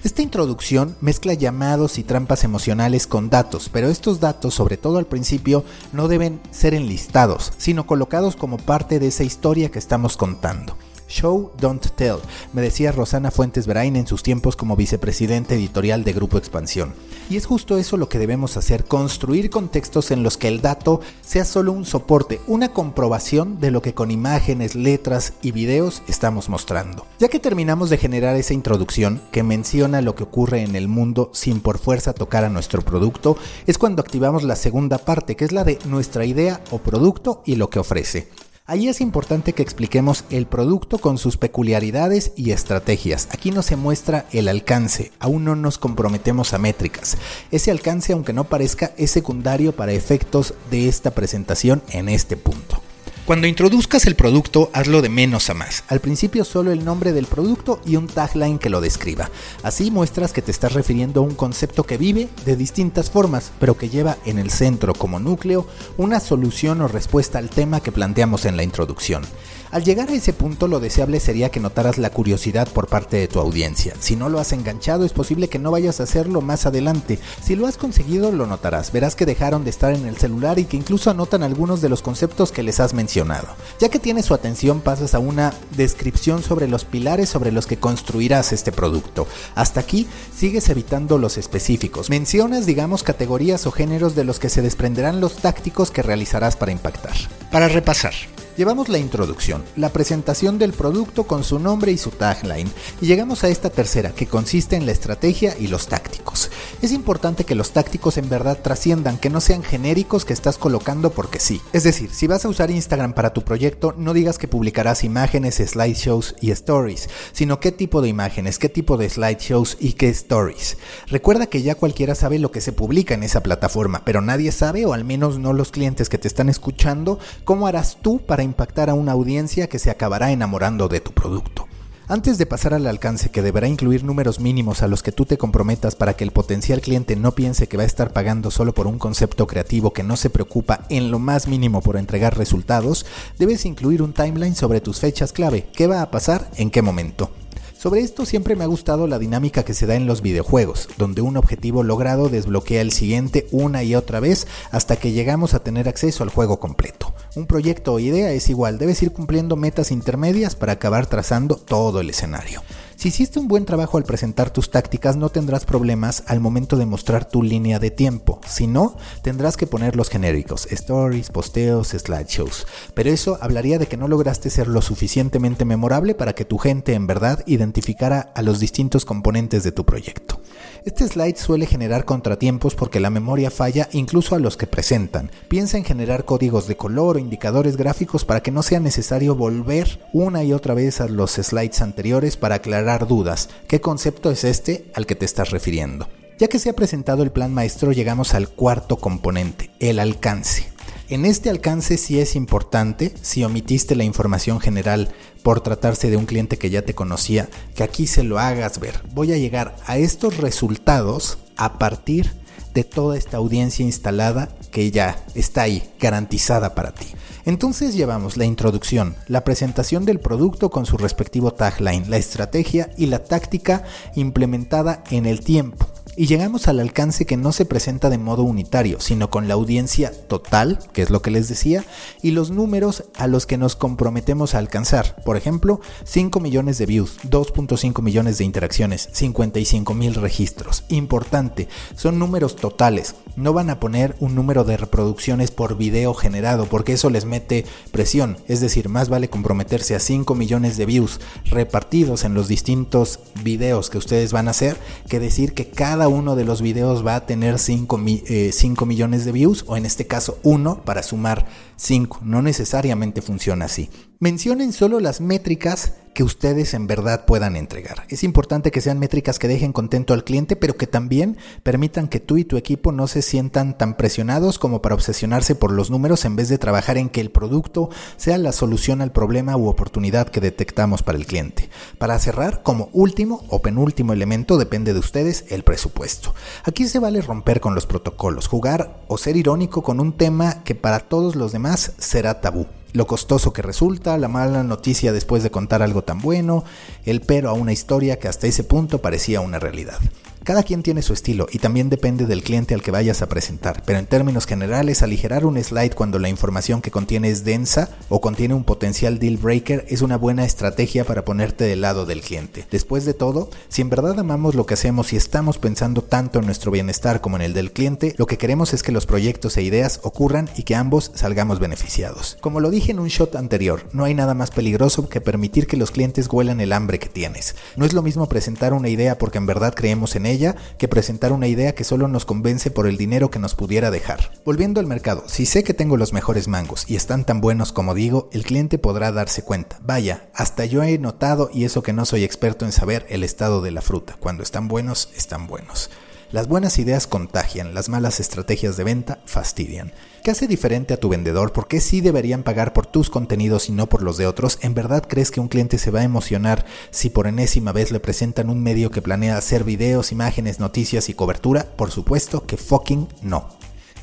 Esta 0.07 0.21
introducción 0.21 0.95
mezcla 1.01 1.33
llamados 1.33 1.97
y 1.97 2.03
trampas 2.05 2.45
emocionales 2.45 3.07
con 3.07 3.29
datos, 3.29 3.67
pero 3.67 3.89
estos 3.89 4.21
datos, 4.21 4.53
sobre 4.53 4.77
todo 4.77 4.99
al 4.99 5.05
principio, 5.05 5.65
no 5.91 6.07
deben 6.07 6.39
ser 6.49 6.73
enlistados, 6.73 7.51
sino 7.57 7.85
colocados 7.85 8.37
como 8.37 8.55
parte 8.55 8.99
de 8.99 9.07
esa 9.07 9.25
historia 9.25 9.69
que 9.69 9.79
estamos 9.79 10.15
contando. 10.15 10.77
Show, 11.07 11.51
don't 11.59 11.85
tell, 11.95 12.17
me 12.53 12.61
decía 12.61 12.91
Rosana 12.91 13.31
Fuentes 13.31 13.67
Brain 13.67 13.95
en 13.95 14.07
sus 14.07 14.23
tiempos 14.23 14.55
como 14.55 14.75
vicepresidente 14.75 15.55
editorial 15.55 16.03
de 16.03 16.13
Grupo 16.13 16.37
Expansión. 16.37 16.93
Y 17.29 17.37
es 17.37 17.45
justo 17.45 17.77
eso 17.77 17.97
lo 17.97 18.09
que 18.09 18.19
debemos 18.19 18.57
hacer, 18.57 18.85
construir 18.85 19.49
contextos 19.49 20.11
en 20.11 20.23
los 20.23 20.37
que 20.37 20.47
el 20.47 20.61
dato 20.61 21.01
sea 21.21 21.45
solo 21.45 21.71
un 21.71 21.85
soporte, 21.85 22.39
una 22.47 22.73
comprobación 22.73 23.59
de 23.59 23.71
lo 23.71 23.81
que 23.81 23.93
con 23.93 24.11
imágenes, 24.11 24.75
letras 24.75 25.33
y 25.41 25.51
videos 25.51 26.03
estamos 26.07 26.49
mostrando. 26.49 27.05
Ya 27.19 27.27
que 27.27 27.39
terminamos 27.39 27.89
de 27.89 27.97
generar 27.97 28.35
esa 28.35 28.53
introducción 28.53 29.21
que 29.31 29.43
menciona 29.43 30.01
lo 30.01 30.15
que 30.15 30.23
ocurre 30.23 30.61
en 30.61 30.75
el 30.75 30.87
mundo 30.87 31.31
sin 31.33 31.59
por 31.59 31.79
fuerza 31.79 32.13
tocar 32.13 32.43
a 32.43 32.49
nuestro 32.49 32.81
producto, 32.81 33.37
es 33.65 33.77
cuando 33.77 34.01
activamos 34.01 34.43
la 34.43 34.55
segunda 34.55 34.97
parte, 34.97 35.35
que 35.35 35.45
es 35.45 35.51
la 35.51 35.63
de 35.63 35.79
nuestra 35.85 36.25
idea 36.25 36.61
o 36.71 36.79
producto 36.79 37.41
y 37.45 37.55
lo 37.55 37.69
que 37.69 37.79
ofrece. 37.79 38.29
Ahí 38.69 38.89
es 38.89 38.99
importante 38.99 39.53
que 39.53 39.63
expliquemos 39.63 40.25
el 40.29 40.45
producto 40.45 40.97
con 40.97 41.17
sus 41.17 41.37
peculiaridades 41.37 42.33
y 42.35 42.51
estrategias. 42.51 43.29
Aquí 43.31 43.49
no 43.49 43.61
se 43.61 43.77
muestra 43.77 44.25
el 44.33 44.49
alcance, 44.49 45.13
aún 45.19 45.45
no 45.45 45.55
nos 45.55 45.77
comprometemos 45.77 46.53
a 46.53 46.57
métricas. 46.57 47.17
Ese 47.49 47.71
alcance, 47.71 48.11
aunque 48.11 48.33
no 48.33 48.43
parezca, 48.43 48.91
es 48.97 49.11
secundario 49.11 49.71
para 49.71 49.93
efectos 49.93 50.53
de 50.69 50.89
esta 50.89 51.11
presentación 51.11 51.81
en 51.91 52.09
este 52.09 52.35
punto. 52.35 52.81
Cuando 53.27 53.45
introduzcas 53.45 54.05
el 54.05 54.15
producto, 54.15 54.69
hazlo 54.71 55.01
de 55.01 55.09
menos 55.09 55.49
a 55.49 55.53
más. 55.53 55.83
Al 55.89 55.99
principio 55.99 56.45
solo 56.45 56.71
el 56.71 56.85
nombre 56.85 57.11
del 57.11 57.25
producto 57.25 57.81
y 57.85 57.97
un 57.97 58.07
tagline 58.07 58.57
que 58.57 58.69
lo 58.69 58.79
describa. 58.79 59.29
Así 59.63 59.91
muestras 59.91 60.31
que 60.31 60.41
te 60.41 60.51
estás 60.51 60.71
refiriendo 60.71 61.19
a 61.19 61.23
un 61.23 61.35
concepto 61.35 61.83
que 61.83 61.97
vive 61.97 62.29
de 62.45 62.55
distintas 62.55 63.11
formas, 63.11 63.51
pero 63.59 63.77
que 63.77 63.89
lleva 63.89 64.15
en 64.23 64.39
el 64.39 64.49
centro 64.49 64.93
como 64.93 65.19
núcleo 65.19 65.67
una 65.97 66.21
solución 66.21 66.79
o 66.79 66.87
respuesta 66.87 67.37
al 67.37 67.49
tema 67.49 67.81
que 67.81 67.91
planteamos 67.91 68.45
en 68.45 68.55
la 68.55 68.63
introducción. 68.63 69.23
Al 69.71 69.83
llegar 69.83 70.09
a 70.09 70.13
ese 70.13 70.33
punto 70.33 70.67
lo 70.67 70.79
deseable 70.79 71.19
sería 71.19 71.49
que 71.49 71.59
notaras 71.59 71.97
la 71.97 72.09
curiosidad 72.09 72.67
por 72.69 72.87
parte 72.87 73.17
de 73.17 73.27
tu 73.27 73.39
audiencia. 73.39 73.93
Si 73.99 74.15
no 74.15 74.29
lo 74.29 74.39
has 74.39 74.53
enganchado 74.53 75.05
es 75.05 75.13
posible 75.13 75.49
que 75.49 75.59
no 75.59 75.71
vayas 75.71 75.99
a 75.99 76.03
hacerlo 76.03 76.41
más 76.41 76.65
adelante. 76.65 77.19
Si 77.43 77.55
lo 77.55 77.67
has 77.67 77.77
conseguido 77.77 78.31
lo 78.31 78.47
notarás. 78.47 78.91
Verás 78.91 79.15
que 79.15 79.25
dejaron 79.25 79.63
de 79.63 79.69
estar 79.69 79.93
en 79.93 80.05
el 80.05 80.17
celular 80.17 80.59
y 80.59 80.65
que 80.65 80.77
incluso 80.77 81.09
anotan 81.09 81.43
algunos 81.43 81.81
de 81.81 81.89
los 81.89 82.01
conceptos 82.01 82.51
que 82.51 82.63
les 82.63 82.79
has 82.79 82.93
mencionado. 82.93 83.47
Ya 83.79 83.89
que 83.89 83.99
tienes 83.99 84.25
su 84.25 84.33
atención 84.33 84.81
pasas 84.81 85.13
a 85.13 85.19
una 85.19 85.53
descripción 85.75 86.43
sobre 86.43 86.67
los 86.67 86.85
pilares 86.85 87.29
sobre 87.29 87.51
los 87.51 87.67
que 87.67 87.77
construirás 87.77 88.53
este 88.53 88.71
producto. 88.71 89.27
Hasta 89.55 89.81
aquí 89.81 90.07
sigues 90.35 90.69
evitando 90.69 91.17
los 91.17 91.37
específicos. 91.37 92.09
Mencionas 92.09 92.65
digamos 92.65 93.03
categorías 93.03 93.67
o 93.67 93.71
géneros 93.71 94.15
de 94.15 94.23
los 94.23 94.39
que 94.39 94.49
se 94.49 94.61
desprenderán 94.61 95.19
los 95.19 95.37
tácticos 95.37 95.91
que 95.91 96.03
realizarás 96.03 96.55
para 96.55 96.71
impactar. 96.71 97.15
Para 97.51 97.67
repasar, 97.67 98.13
Llevamos 98.57 98.89
la 98.89 98.97
introducción, 98.97 99.63
la 99.75 99.89
presentación 99.89 100.57
del 100.57 100.73
producto 100.73 101.25
con 101.25 101.43
su 101.43 101.59
nombre 101.59 101.91
y 101.91 101.97
su 101.99 102.09
tagline, 102.09 102.71
y 103.01 103.05
llegamos 103.05 103.43
a 103.43 103.49
esta 103.49 103.69
tercera, 103.69 104.13
que 104.13 104.25
consiste 104.25 104.75
en 104.75 104.87
la 104.87 104.93
estrategia 104.93 105.55
y 105.59 105.67
los 105.67 105.87
tácticos. 105.87 106.36
Es 106.79 106.91
importante 106.91 107.43
que 107.43 107.55
los 107.55 107.71
tácticos 107.71 108.17
en 108.17 108.29
verdad 108.29 108.59
trasciendan, 108.61 109.17
que 109.17 109.31
no 109.31 109.41
sean 109.41 109.63
genéricos 109.63 110.25
que 110.25 110.33
estás 110.33 110.59
colocando 110.59 111.09
porque 111.09 111.39
sí. 111.39 111.59
Es 111.73 111.83
decir, 111.83 112.11
si 112.13 112.27
vas 112.27 112.45
a 112.45 112.49
usar 112.49 112.69
Instagram 112.69 113.13
para 113.13 113.33
tu 113.33 113.41
proyecto, 113.41 113.95
no 113.97 114.13
digas 114.13 114.37
que 114.37 114.47
publicarás 114.47 115.03
imágenes, 115.03 115.55
slideshows 115.55 116.35
y 116.39 116.51
stories, 116.51 117.09
sino 117.31 117.59
qué 117.59 117.71
tipo 117.71 118.03
de 118.03 118.09
imágenes, 118.09 118.59
qué 118.59 118.69
tipo 118.69 118.95
de 118.97 119.09
slideshows 119.09 119.77
y 119.79 119.93
qué 119.93 120.09
stories. 120.09 120.77
Recuerda 121.07 121.47
que 121.47 121.63
ya 121.63 121.73
cualquiera 121.73 122.13
sabe 122.13 122.37
lo 122.37 122.51
que 122.51 122.61
se 122.61 122.73
publica 122.73 123.15
en 123.15 123.23
esa 123.23 123.41
plataforma, 123.41 124.03
pero 124.05 124.21
nadie 124.21 124.51
sabe, 124.51 124.85
o 124.85 124.93
al 124.93 125.03
menos 125.03 125.39
no 125.39 125.53
los 125.53 125.71
clientes 125.71 126.09
que 126.09 126.19
te 126.19 126.27
están 126.27 126.47
escuchando, 126.47 127.17
cómo 127.43 127.65
harás 127.65 127.97
tú 128.03 128.19
para 128.19 128.43
impactar 128.43 128.91
a 128.91 128.93
una 128.93 129.13
audiencia 129.13 129.67
que 129.67 129.79
se 129.79 129.89
acabará 129.89 130.31
enamorando 130.31 130.87
de 130.87 130.99
tu 130.99 131.11
producto. 131.11 131.66
Antes 132.09 132.37
de 132.37 132.45
pasar 132.45 132.73
al 132.73 132.87
alcance 132.87 133.27
que 133.27 133.41
deberá 133.41 133.67
incluir 133.67 134.05
números 134.05 134.39
mínimos 134.39 134.81
a 134.81 134.87
los 134.87 135.03
que 135.03 135.11
tú 135.11 135.25
te 135.25 135.37
comprometas 135.37 135.97
para 135.97 136.13
que 136.13 136.23
el 136.23 136.31
potencial 136.31 136.79
cliente 136.79 137.17
no 137.17 137.33
piense 137.33 137.67
que 137.67 137.75
va 137.75 137.83
a 137.83 137.85
estar 137.85 138.13
pagando 138.13 138.49
solo 138.49 138.73
por 138.73 138.87
un 138.87 138.97
concepto 138.97 139.45
creativo 139.45 139.91
que 139.91 140.03
no 140.03 140.15
se 140.15 140.29
preocupa 140.29 140.85
en 140.87 141.11
lo 141.11 141.19
más 141.19 141.49
mínimo 141.49 141.81
por 141.81 141.97
entregar 141.97 142.37
resultados, 142.37 143.05
debes 143.37 143.65
incluir 143.65 144.01
un 144.01 144.13
timeline 144.13 144.55
sobre 144.55 144.79
tus 144.79 145.01
fechas 145.01 145.33
clave, 145.33 145.67
qué 145.73 145.85
va 145.85 146.01
a 146.01 146.09
pasar, 146.09 146.49
en 146.55 146.71
qué 146.71 146.81
momento. 146.81 147.29
Sobre 147.77 147.99
esto 147.99 148.25
siempre 148.25 148.55
me 148.55 148.63
ha 148.63 148.67
gustado 148.67 149.05
la 149.07 149.19
dinámica 149.19 149.65
que 149.65 149.73
se 149.73 149.85
da 149.85 149.95
en 149.95 150.07
los 150.07 150.21
videojuegos, 150.21 150.87
donde 150.97 151.21
un 151.21 151.35
objetivo 151.35 151.83
logrado 151.83 152.29
desbloquea 152.29 152.79
el 152.79 152.93
siguiente 152.93 153.47
una 153.51 153.83
y 153.83 153.95
otra 153.95 154.21
vez 154.21 154.47
hasta 154.71 154.95
que 154.95 155.11
llegamos 155.11 155.53
a 155.53 155.59
tener 155.59 155.89
acceso 155.89 156.23
al 156.23 156.29
juego 156.29 156.61
completo. 156.61 157.13
Un 157.37 157.45
proyecto 157.45 157.93
o 157.93 157.99
idea 157.99 158.31
es 158.31 158.49
igual, 158.49 158.79
debes 158.79 159.03
ir 159.03 159.11
cumpliendo 159.11 159.55
metas 159.55 159.91
intermedias 159.91 160.55
para 160.55 160.71
acabar 160.73 161.05
trazando 161.05 161.55
todo 161.55 162.01
el 162.01 162.09
escenario. 162.09 162.63
Si 162.97 163.09
hiciste 163.09 163.37
un 163.37 163.47
buen 163.47 163.65
trabajo 163.65 163.99
al 163.99 164.05
presentar 164.05 164.49
tus 164.49 164.71
tácticas, 164.71 165.17
no 165.17 165.29
tendrás 165.29 165.65
problemas 165.65 166.23
al 166.25 166.39
momento 166.39 166.77
de 166.77 166.87
mostrar 166.87 167.25
tu 167.25 167.43
línea 167.43 167.77
de 167.77 167.91
tiempo. 167.91 168.41
Si 168.47 168.65
no, 168.65 168.95
tendrás 169.21 169.55
que 169.55 169.67
poner 169.67 169.95
los 169.95 170.09
genéricos, 170.09 170.67
stories, 170.71 171.29
posteos, 171.29 171.89
slideshows. 171.89 172.65
Pero 172.95 173.11
eso 173.11 173.37
hablaría 173.39 173.77
de 173.77 173.85
que 173.85 173.97
no 173.97 174.07
lograste 174.07 174.49
ser 174.49 174.67
lo 174.67 174.81
suficientemente 174.81 175.63
memorable 175.63 176.15
para 176.15 176.33
que 176.33 176.43
tu 176.43 176.57
gente 176.57 176.95
en 176.95 177.05
verdad 177.05 177.43
identificara 177.45 178.31
a 178.33 178.41
los 178.41 178.59
distintos 178.59 179.05
componentes 179.05 179.61
de 179.61 179.71
tu 179.71 179.85
proyecto. 179.85 180.41
Este 180.83 181.07
slide 181.07 181.37
suele 181.37 181.67
generar 181.67 182.05
contratiempos 182.05 182.73
porque 182.73 182.99
la 182.99 183.11
memoria 183.11 183.51
falla 183.51 183.89
incluso 183.91 184.33
a 184.33 184.39
los 184.39 184.57
que 184.57 184.65
presentan. 184.65 185.29
Piensa 185.49 185.77
en 185.77 185.83
generar 185.83 186.25
códigos 186.25 186.67
de 186.67 186.77
color 186.77 187.17
o 187.17 187.19
indicadores 187.19 187.77
gráficos 187.77 188.25
para 188.25 188.41
que 188.41 188.51
no 188.51 188.63
sea 188.63 188.79
necesario 188.79 189.35
volver 189.35 189.99
una 190.13 190.43
y 190.43 190.53
otra 190.53 190.73
vez 190.73 190.99
a 190.99 191.07
los 191.07 191.33
slides 191.33 191.81
anteriores 191.81 192.37
para 192.37 192.55
aclarar 192.55 192.86
dudas. 192.95 193.49
¿Qué 193.67 193.81
concepto 193.81 194.31
es 194.31 194.45
este 194.45 194.89
al 194.93 195.05
que 195.05 195.15
te 195.15 195.25
estás 195.25 195.51
refiriendo? 195.51 196.07
Ya 196.39 196.47
que 196.47 196.59
se 196.59 196.69
ha 196.69 196.73
presentado 196.73 197.23
el 197.23 197.31
plan 197.31 197.53
maestro, 197.53 197.91
llegamos 197.91 198.33
al 198.33 198.47
cuarto 198.47 198.97
componente, 198.97 199.71
el 199.79 199.99
alcance. 199.99 200.69
En 201.09 201.25
este 201.25 201.49
alcance 201.49 201.97
sí 201.97 202.19
es 202.19 202.35
importante, 202.35 203.13
si 203.21 203.43
omitiste 203.43 203.95
la 203.95 204.03
información 204.03 204.59
general 204.59 205.09
por 205.43 205.61
tratarse 205.61 206.09
de 206.09 206.17
un 206.17 206.25
cliente 206.25 206.57
que 206.57 206.69
ya 206.69 206.83
te 206.83 206.95
conocía, 206.95 207.49
que 207.75 207.83
aquí 207.83 208.07
se 208.07 208.23
lo 208.23 208.39
hagas 208.39 208.79
ver. 208.79 209.01
Voy 209.13 209.33
a 209.33 209.37
llegar 209.37 209.75
a 209.85 209.97
estos 209.97 210.37
resultados 210.37 211.39
a 211.57 211.77
partir 211.79 212.31
de 212.77 212.83
toda 212.83 213.17
esta 213.17 213.37
audiencia 213.37 213.83
instalada 213.83 214.49
que 214.69 214.91
ya 214.91 215.25
está 215.33 215.63
ahí, 215.63 215.81
garantizada 215.99 216.75
para 216.75 216.91
ti. 216.91 217.07
Entonces 217.43 217.95
llevamos 217.95 218.37
la 218.37 218.45
introducción, 218.45 219.15
la 219.25 219.43
presentación 219.43 220.05
del 220.05 220.19
producto 220.19 220.69
con 220.69 220.85
su 220.85 220.95
respectivo 220.95 221.51
tagline, 221.51 222.07
la 222.07 222.17
estrategia 222.17 222.91
y 222.95 223.07
la 223.07 223.23
táctica 223.23 223.83
implementada 224.13 225.03
en 225.09 225.25
el 225.25 225.39
tiempo 225.39 225.87
y 226.17 226.25
llegamos 226.25 226.67
al 226.67 226.79
alcance 226.79 227.27
que 227.27 227.37
no 227.37 227.51
se 227.51 227.63
presenta 227.63 228.09
de 228.09 228.17
modo 228.17 228.41
unitario, 228.41 228.99
sino 228.99 229.29
con 229.29 229.47
la 229.47 229.53
audiencia 229.53 230.11
total, 230.27 230.79
que 230.91 231.03
es 231.03 231.11
lo 231.11 231.21
que 231.21 231.29
les 231.29 231.47
decía, 231.47 231.85
y 232.23 232.31
los 232.31 232.49
números 232.49 233.03
a 233.15 233.27
los 233.27 233.45
que 233.45 233.57
nos 233.57 233.75
comprometemos 233.75 234.55
a 234.55 234.57
alcanzar. 234.57 235.21
Por 235.23 235.37
ejemplo, 235.37 235.79
5 236.05 236.39
millones 236.39 236.79
de 236.79 236.87
views, 236.87 237.19
2.5 237.29 238.01
millones 238.01 238.39
de 238.39 238.45
interacciones, 238.45 239.09
55 239.11 239.93
mil 239.93 240.15
registros. 240.15 240.85
Importante, 240.89 241.67
son 241.95 242.17
números 242.17 242.55
totales. 242.55 243.13
No 243.35 243.53
van 243.53 243.69
a 243.69 243.79
poner 243.79 244.15
un 244.19 244.33
número 244.33 244.63
de 244.63 244.75
reproducciones 244.75 245.51
por 245.51 245.77
video 245.77 246.15
generado, 246.15 246.65
porque 246.65 246.93
eso 246.93 247.11
les 247.11 247.25
mete 247.25 247.63
presión. 247.91 248.37
Es 248.47 248.59
decir, 248.59 248.89
más 248.89 249.09
vale 249.09 249.29
comprometerse 249.29 249.93
a 249.93 249.99
5 249.99 250.33
millones 250.33 250.77
de 250.77 250.87
views 250.87 251.19
repartidos 251.45 252.23
en 252.23 252.33
los 252.33 252.47
distintos 252.47 253.19
videos 253.43 253.91
que 253.91 253.99
ustedes 253.99 254.33
van 254.33 254.47
a 254.47 254.51
hacer, 254.51 254.77
que 255.07 255.19
decir 255.19 255.53
que 255.53 255.69
cada 255.69 256.06
uno 256.07 256.35
de 256.35 256.45
los 256.45 256.61
videos 256.61 257.05
va 257.05 257.15
a 257.15 257.25
tener 257.25 257.59
5 257.59 257.99
eh, 258.27 258.51
millones 258.85 259.25
de 259.25 259.31
views 259.31 259.63
o 259.67 259.77
en 259.77 259.85
este 259.85 260.07
caso 260.07 260.39
uno 260.43 260.81
para 260.83 261.03
sumar 261.03 261.45
5. 261.77 262.19
No 262.23 262.41
necesariamente 262.41 263.21
funciona 263.21 263.65
así. 263.65 263.89
Mencionen 264.19 264.73
solo 264.73 264.99
las 264.99 265.21
métricas 265.21 265.93
que 266.15 266.23
ustedes 266.23 266.73
en 266.73 266.87
verdad 266.87 267.25
puedan 267.25 267.55
entregar. 267.55 268.05
Es 268.09 268.23
importante 268.23 268.71
que 268.71 268.81
sean 268.81 268.97
métricas 268.97 269.37
que 269.37 269.47
dejen 269.47 269.71
contento 269.71 270.15
al 270.15 270.23
cliente, 270.23 270.55
pero 270.55 270.75
que 270.75 270.87
también 270.87 271.37
permitan 271.61 272.07
que 272.07 272.19
tú 272.19 272.37
y 272.37 272.43
tu 272.43 272.57
equipo 272.57 272.91
no 272.91 273.05
se 273.05 273.21
sientan 273.21 273.77
tan 273.77 273.95
presionados 273.95 274.57
como 274.57 274.81
para 274.81 274.95
obsesionarse 274.95 275.53
por 275.53 275.71
los 275.71 275.91
números 275.91 276.25
en 276.25 276.35
vez 276.35 276.49
de 276.49 276.57
trabajar 276.57 276.97
en 276.97 277.09
que 277.09 277.21
el 277.21 277.29
producto 277.29 277.91
sea 278.15 278.39
la 278.39 278.51
solución 278.51 279.03
al 279.03 279.11
problema 279.11 279.55
u 279.55 279.67
oportunidad 279.67 280.29
que 280.29 280.41
detectamos 280.41 281.03
para 281.03 281.19
el 281.19 281.27
cliente. 281.27 281.69
Para 281.99 282.17
cerrar, 282.17 282.63
como 282.63 282.89
último 282.93 283.45
o 283.49 283.61
penúltimo 283.61 284.11
elemento, 284.11 284.57
depende 284.57 284.93
de 284.93 284.99
ustedes 284.99 285.45
el 285.49 285.63
presupuesto. 285.63 286.33
Aquí 286.63 286.87
se 286.87 286.97
vale 286.97 287.21
romper 287.21 287.61
con 287.61 287.75
los 287.75 287.85
protocolos, 287.85 288.47
jugar 288.47 289.03
o 289.07 289.19
ser 289.19 289.37
irónico 289.37 289.83
con 289.83 289.99
un 289.99 290.13
tema 290.13 290.63
que 290.63 290.73
para 290.73 291.01
todos 291.01 291.35
los 291.35 291.51
demás 291.51 291.66
será 291.75 292.39
tabú 292.39 292.67
lo 292.93 293.05
costoso 293.05 293.53
que 293.53 293.61
resulta, 293.61 294.17
la 294.17 294.27
mala 294.27 294.63
noticia 294.63 295.11
después 295.11 295.43
de 295.43 295.51
contar 295.51 295.81
algo 295.81 296.03
tan 296.03 296.19
bueno, 296.19 296.63
el 297.05 297.21
pero 297.21 297.49
a 297.49 297.53
una 297.53 297.73
historia 297.73 298.17
que 298.19 298.27
hasta 298.27 298.47
ese 298.47 298.63
punto 298.63 299.01
parecía 299.01 299.41
una 299.41 299.59
realidad. 299.59 299.99
Cada 300.47 300.63
quien 300.63 300.81
tiene 300.81 301.01
su 301.01 301.11
estilo 301.11 301.47
y 301.51 301.59
también 301.59 301.89
depende 301.89 302.25
del 302.25 302.41
cliente 302.41 302.73
al 302.73 302.81
que 302.81 302.89
vayas 302.89 303.21
a 303.21 303.27
presentar, 303.27 303.83
pero 303.85 303.99
en 303.99 304.05
términos 304.05 304.45
generales, 304.45 305.03
aligerar 305.03 305.45
un 305.45 305.61
slide 305.61 305.93
cuando 305.93 306.19
la 306.19 306.29
información 306.29 306.81
que 306.81 306.89
contiene 306.89 307.29
es 307.29 307.43
densa 307.43 307.89
o 308.07 308.21
contiene 308.21 308.53
un 308.53 308.63
potencial 308.63 309.19
deal 309.19 309.35
breaker 309.35 309.83
es 309.89 310.01
una 310.01 310.15
buena 310.15 310.45
estrategia 310.45 311.03
para 311.03 311.25
ponerte 311.25 311.65
del 311.65 311.81
lado 311.81 312.05
del 312.05 312.21
cliente. 312.21 312.65
Después 312.71 313.03
de 313.03 313.13
todo, 313.13 313.49
si 313.67 313.81
en 313.81 313.89
verdad 313.89 314.17
amamos 314.17 314.55
lo 314.55 314.65
que 314.65 314.75
hacemos 314.75 315.11
y 315.11 315.17
estamos 315.17 315.57
pensando 315.57 316.01
tanto 316.01 316.39
en 316.39 316.45
nuestro 316.45 316.71
bienestar 316.71 317.19
como 317.19 317.35
en 317.35 317.41
el 317.41 317.53
del 317.53 317.73
cliente, 317.73 318.15
lo 318.17 318.25
que 318.25 318.37
queremos 318.37 318.73
es 318.73 318.83
que 318.83 318.93
los 318.93 319.05
proyectos 319.05 319.57
e 319.57 319.63
ideas 319.63 319.99
ocurran 320.03 320.49
y 320.55 320.63
que 320.63 320.75
ambos 320.75 321.11
salgamos 321.13 321.59
beneficiados. 321.59 322.37
Como 322.39 322.61
lo 322.61 322.69
dije 322.69 322.93
en 322.93 322.99
un 322.99 323.09
shot 323.09 323.35
anterior, 323.35 323.81
no 323.91 324.05
hay 324.05 324.13
nada 324.13 324.33
más 324.33 324.51
peligroso 324.51 325.09
que 325.09 325.19
permitir 325.19 325.67
que 325.67 325.75
los 325.75 325.91
clientes 325.91 326.29
huelan 326.31 326.61
el 326.61 326.71
hambre 326.71 326.99
que 326.99 327.09
tienes. 327.09 327.57
No 327.75 327.83
es 327.83 327.91
lo 327.91 328.01
mismo 328.01 328.29
presentar 328.29 328.71
una 328.71 328.87
idea 328.87 329.17
porque 329.17 329.39
en 329.39 329.45
verdad 329.45 329.73
creemos 329.75 330.15
en 330.15 330.25
ella, 330.25 330.36
que 330.77 330.87
presentar 330.87 331.31
una 331.31 331.47
idea 331.47 331.75
que 331.75 331.83
solo 331.83 332.07
nos 332.07 332.25
convence 332.25 332.71
por 332.71 332.87
el 332.87 332.97
dinero 332.97 333.31
que 333.31 333.39
nos 333.39 333.55
pudiera 333.55 333.91
dejar. 333.91 334.31
Volviendo 334.45 334.79
al 334.79 334.87
mercado, 334.87 335.23
si 335.27 335.45
sé 335.45 335.63
que 335.63 335.73
tengo 335.73 335.97
los 335.97 336.13
mejores 336.13 336.47
mangos 336.47 336.85
y 336.87 336.95
están 336.95 337.25
tan 337.25 337.41
buenos 337.41 337.71
como 337.71 337.93
digo, 337.93 338.29
el 338.31 338.43
cliente 338.43 338.77
podrá 338.77 339.11
darse 339.11 339.43
cuenta. 339.43 339.79
Vaya, 339.81 340.29
hasta 340.33 340.65
yo 340.65 340.83
he 340.83 340.97
notado, 340.97 341.49
y 341.53 341.65
eso 341.65 341.83
que 341.83 341.93
no 341.93 342.05
soy 342.05 342.23
experto 342.23 342.65
en 342.65 342.71
saber, 342.71 343.05
el 343.09 343.23
estado 343.23 343.61
de 343.61 343.71
la 343.71 343.81
fruta. 343.81 344.15
Cuando 344.19 344.43
están 344.43 344.67
buenos, 344.67 345.09
están 345.15 345.47
buenos. 345.47 345.89
Las 346.29 346.49
buenas 346.49 346.77
ideas 346.77 347.07
contagian, 347.07 347.73
las 347.73 347.87
malas 347.87 348.19
estrategias 348.19 348.75
de 348.75 348.83
venta 348.83 349.19
fastidian. 349.25 349.93
¿Qué 350.25 350.31
hace 350.31 350.45
diferente 350.45 350.93
a 350.93 350.99
tu 350.99 351.07
vendedor? 351.07 351.53
¿Por 351.53 351.69
qué 351.69 351.79
sí 351.79 352.01
deberían 352.01 352.43
pagar 352.43 352.73
por 352.73 352.85
tus 352.85 353.09
contenidos 353.09 353.69
y 353.69 353.71
no 353.71 353.87
por 353.87 354.01
los 354.01 354.17
de 354.17 354.27
otros? 354.27 354.59
¿En 354.61 354.73
verdad 354.73 355.05
crees 355.07 355.31
que 355.31 355.39
un 355.39 355.47
cliente 355.47 355.77
se 355.77 355.89
va 355.89 356.01
a 356.01 356.03
emocionar 356.03 356.65
si 356.91 357.09
por 357.09 357.27
enésima 357.27 357.71
vez 357.71 357.91
le 357.91 358.01
presentan 358.01 358.49
un 358.49 358.61
medio 358.61 358.91
que 358.91 359.01
planea 359.01 359.37
hacer 359.37 359.63
videos, 359.63 360.11
imágenes, 360.11 360.59
noticias 360.59 361.07
y 361.07 361.13
cobertura? 361.13 361.63
Por 361.77 361.91
supuesto 361.91 362.45
que 362.45 362.57
fucking 362.57 363.07
no. 363.21 363.56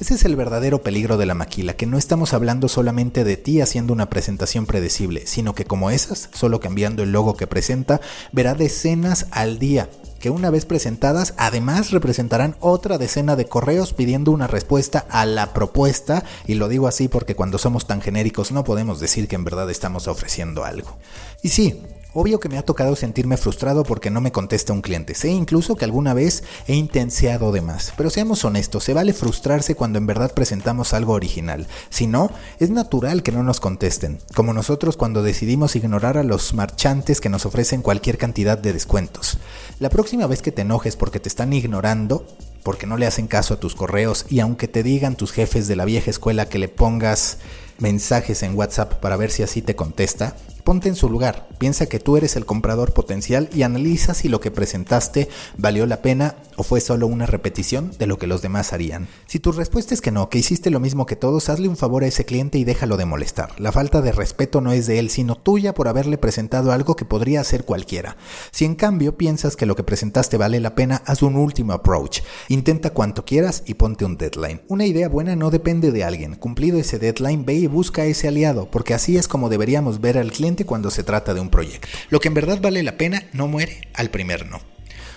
Ese 0.04 0.16
es 0.16 0.26
el 0.26 0.36
verdadero 0.36 0.82
peligro 0.82 1.16
de 1.16 1.24
la 1.24 1.32
maquila, 1.32 1.76
que 1.76 1.86
no 1.86 1.96
estamos 1.96 2.34
hablando 2.34 2.68
solamente 2.68 3.24
de 3.24 3.38
ti 3.38 3.62
haciendo 3.62 3.94
una 3.94 4.10
presentación 4.10 4.66
predecible, 4.66 5.26
sino 5.26 5.54
que 5.54 5.64
como 5.64 5.88
esas, 5.88 6.28
solo 6.34 6.60
cambiando 6.60 7.02
el 7.02 7.10
logo 7.10 7.38
que 7.38 7.46
presenta, 7.46 8.02
verá 8.30 8.52
decenas 8.54 9.28
al 9.30 9.58
día 9.58 9.88
que 10.20 10.28
una 10.28 10.50
vez 10.50 10.66
presentadas 10.66 11.32
además 11.38 11.90
representarán 11.90 12.54
otra 12.60 12.98
decena 12.98 13.34
de 13.34 13.46
correos 13.46 13.94
pidiendo 13.94 14.30
una 14.30 14.46
respuesta 14.46 15.06
a 15.08 15.24
la 15.24 15.54
propuesta 15.54 16.22
y 16.46 16.54
lo 16.54 16.68
digo 16.68 16.86
así 16.86 17.08
porque 17.08 17.34
cuando 17.34 17.56
somos 17.56 17.86
tan 17.86 18.02
genéricos 18.02 18.52
no 18.52 18.62
podemos 18.62 19.00
decir 19.00 19.26
que 19.26 19.36
en 19.36 19.44
verdad 19.44 19.70
estamos 19.70 20.06
ofreciendo 20.06 20.66
algo. 20.66 20.98
Y 21.42 21.48
sí, 21.48 21.80
Obvio 22.16 22.38
que 22.38 22.48
me 22.48 22.58
ha 22.58 22.64
tocado 22.64 22.94
sentirme 22.94 23.36
frustrado 23.36 23.82
porque 23.82 24.08
no 24.08 24.20
me 24.20 24.30
contesta 24.30 24.72
un 24.72 24.82
cliente. 24.82 25.16
Sé 25.16 25.30
incluso 25.30 25.74
que 25.74 25.84
alguna 25.84 26.14
vez 26.14 26.44
he 26.68 26.74
intenseado 26.76 27.50
de 27.50 27.60
más. 27.60 27.92
Pero 27.96 28.08
seamos 28.08 28.44
honestos, 28.44 28.84
se 28.84 28.94
vale 28.94 29.12
frustrarse 29.12 29.74
cuando 29.74 29.98
en 29.98 30.06
verdad 30.06 30.32
presentamos 30.32 30.94
algo 30.94 31.12
original. 31.12 31.66
Si 31.90 32.06
no, 32.06 32.30
es 32.60 32.70
natural 32.70 33.24
que 33.24 33.32
no 33.32 33.42
nos 33.42 33.58
contesten. 33.58 34.20
Como 34.36 34.52
nosotros 34.52 34.96
cuando 34.96 35.24
decidimos 35.24 35.74
ignorar 35.74 36.16
a 36.16 36.22
los 36.22 36.54
marchantes 36.54 37.20
que 37.20 37.28
nos 37.28 37.46
ofrecen 37.46 37.82
cualquier 37.82 38.16
cantidad 38.16 38.58
de 38.58 38.72
descuentos. 38.72 39.38
La 39.80 39.90
próxima 39.90 40.28
vez 40.28 40.40
que 40.40 40.52
te 40.52 40.62
enojes 40.62 40.94
porque 40.94 41.18
te 41.18 41.28
están 41.28 41.52
ignorando, 41.52 42.28
porque 42.62 42.86
no 42.86 42.96
le 42.96 43.06
hacen 43.06 43.26
caso 43.26 43.54
a 43.54 43.60
tus 43.60 43.74
correos 43.74 44.24
y 44.28 44.38
aunque 44.38 44.68
te 44.68 44.84
digan 44.84 45.16
tus 45.16 45.32
jefes 45.32 45.66
de 45.66 45.74
la 45.74 45.84
vieja 45.84 46.10
escuela 46.10 46.48
que 46.48 46.60
le 46.60 46.68
pongas 46.68 47.38
mensajes 47.78 48.44
en 48.44 48.56
WhatsApp 48.56 49.00
para 49.00 49.16
ver 49.16 49.32
si 49.32 49.42
así 49.42 49.62
te 49.62 49.74
contesta, 49.74 50.36
Ponte 50.64 50.88
en 50.88 50.96
su 50.96 51.10
lugar, 51.10 51.46
piensa 51.58 51.84
que 51.84 52.00
tú 52.00 52.16
eres 52.16 52.36
el 52.36 52.46
comprador 52.46 52.94
potencial 52.94 53.50
y 53.52 53.64
analiza 53.64 54.14
si 54.14 54.30
lo 54.30 54.40
que 54.40 54.50
presentaste 54.50 55.28
valió 55.58 55.84
la 55.84 56.00
pena 56.00 56.36
o 56.56 56.62
fue 56.62 56.80
solo 56.80 57.06
una 57.06 57.26
repetición 57.26 57.90
de 57.98 58.06
lo 58.06 58.16
que 58.16 58.26
los 58.26 58.40
demás 58.40 58.72
harían. 58.72 59.06
Si 59.26 59.40
tu 59.40 59.52
respuesta 59.52 59.92
es 59.92 60.00
que 60.00 60.10
no, 60.10 60.30
que 60.30 60.38
hiciste 60.38 60.70
lo 60.70 60.80
mismo 60.80 61.04
que 61.04 61.16
todos, 61.16 61.50
hazle 61.50 61.68
un 61.68 61.76
favor 61.76 62.02
a 62.02 62.06
ese 62.06 62.24
cliente 62.24 62.56
y 62.56 62.64
déjalo 62.64 62.96
de 62.96 63.04
molestar. 63.04 63.60
La 63.60 63.72
falta 63.72 64.00
de 64.00 64.12
respeto 64.12 64.62
no 64.62 64.72
es 64.72 64.86
de 64.86 64.98
él, 64.98 65.10
sino 65.10 65.36
tuya 65.36 65.74
por 65.74 65.86
haberle 65.86 66.16
presentado 66.16 66.72
algo 66.72 66.96
que 66.96 67.04
podría 67.04 67.42
hacer 67.42 67.66
cualquiera. 67.66 68.16
Si 68.50 68.64
en 68.64 68.74
cambio 68.74 69.18
piensas 69.18 69.56
que 69.56 69.66
lo 69.66 69.76
que 69.76 69.84
presentaste 69.84 70.38
vale 70.38 70.60
la 70.60 70.74
pena, 70.74 71.02
haz 71.04 71.22
un 71.22 71.36
último 71.36 71.74
approach. 71.74 72.20
Intenta 72.48 72.88
cuanto 72.94 73.26
quieras 73.26 73.64
y 73.66 73.74
ponte 73.74 74.06
un 74.06 74.16
deadline. 74.16 74.62
Una 74.68 74.86
idea 74.86 75.10
buena 75.10 75.36
no 75.36 75.50
depende 75.50 75.92
de 75.92 76.04
alguien. 76.04 76.36
Cumplido 76.36 76.78
ese 76.78 76.98
deadline, 76.98 77.44
ve 77.44 77.54
y 77.54 77.66
busca 77.66 78.02
a 78.02 78.06
ese 78.06 78.28
aliado, 78.28 78.70
porque 78.70 78.94
así 78.94 79.18
es 79.18 79.28
como 79.28 79.50
deberíamos 79.50 80.00
ver 80.00 80.16
al 80.16 80.32
cliente 80.32 80.53
cuando 80.62 80.92
se 80.92 81.02
trata 81.02 81.34
de 81.34 81.40
un 81.40 81.50
proyecto. 81.50 81.88
Lo 82.10 82.20
que 82.20 82.28
en 82.28 82.34
verdad 82.34 82.60
vale 82.60 82.84
la 82.84 82.96
pena 82.96 83.24
no 83.32 83.48
muere 83.48 83.88
al 83.94 84.10
primer 84.10 84.46
no. 84.46 84.60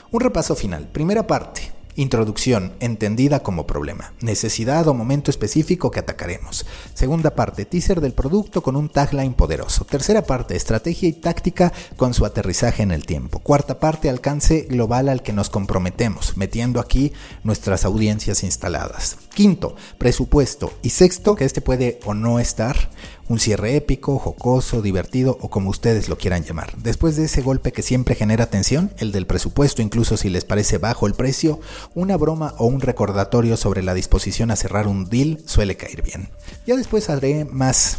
Un 0.09 0.21
repaso 0.21 0.55
final. 0.55 0.87
Primera 0.87 1.27
parte. 1.27 1.77
Introducción, 1.97 2.73
entendida 2.79 3.41
como 3.41 3.65
problema, 3.65 4.13
necesidad 4.21 4.87
o 4.87 4.93
momento 4.93 5.31
específico 5.31 5.89
que 5.89 5.99
atacaremos. 5.99 6.67
Segunda 6.93 7.33
parte, 7.33 7.65
teaser 7.65 8.01
del 8.01 8.13
producto 8.13 8.61
con 8.61 8.75
un 8.75 8.87
tagline 8.87 9.33
poderoso. 9.33 9.83
Tercera 9.83 10.21
parte, 10.21 10.55
estrategia 10.55 11.09
y 11.09 11.13
táctica 11.13 11.73
con 11.95 12.13
su 12.13 12.23
aterrizaje 12.23 12.83
en 12.83 12.91
el 12.91 13.07
tiempo. 13.07 13.39
Cuarta 13.39 13.79
parte, 13.79 14.11
alcance 14.11 14.67
global 14.69 15.09
al 15.09 15.23
que 15.23 15.33
nos 15.33 15.49
comprometemos, 15.49 16.37
metiendo 16.37 16.79
aquí 16.79 17.13
nuestras 17.43 17.83
audiencias 17.83 18.43
instaladas. 18.43 19.17
Quinto, 19.33 19.75
presupuesto. 19.97 20.71
Y 20.83 20.91
sexto, 20.91 21.35
que 21.35 21.45
este 21.45 21.61
puede 21.61 21.99
o 22.05 22.13
no 22.13 22.39
estar, 22.39 22.91
un 23.29 23.39
cierre 23.39 23.75
épico, 23.75 24.19
jocoso, 24.19 24.81
divertido 24.81 25.37
o 25.41 25.49
como 25.49 25.69
ustedes 25.69 26.09
lo 26.09 26.17
quieran 26.17 26.43
llamar. 26.43 26.75
Después 26.77 27.15
de 27.15 27.25
ese 27.25 27.41
golpe 27.41 27.71
que 27.71 27.81
siempre 27.81 28.15
genera 28.15 28.49
tensión, 28.49 28.91
el 28.97 29.11
del 29.11 29.27
presupuesto, 29.27 29.81
incluso 29.81 30.17
si 30.17 30.29
les 30.29 30.45
parece 30.45 30.77
bajo 30.77 31.07
el 31.07 31.13
precio, 31.13 31.59
una 31.95 32.17
broma 32.17 32.53
o 32.57 32.65
un 32.67 32.81
recordatorio 32.81 33.57
sobre 33.57 33.83
la 33.83 33.93
disposición 33.93 34.51
a 34.51 34.55
cerrar 34.55 34.87
un 34.87 35.09
deal 35.09 35.39
suele 35.45 35.77
caer 35.77 36.01
bien. 36.01 36.29
Ya 36.65 36.75
después 36.75 37.09
haré 37.09 37.45
más 37.45 37.97